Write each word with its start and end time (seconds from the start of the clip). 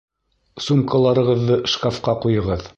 Сумкаларығыҙҙы 0.67 1.61
шкафҡа 1.75 2.19
ҡуйығыҙ. 2.25 2.69